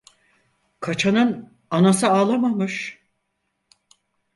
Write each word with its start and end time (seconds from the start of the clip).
Kaçanın 0.79 1.57
anası 1.69 2.07
ağlamamış. 2.07 2.99